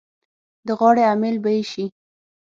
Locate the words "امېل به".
1.13-1.49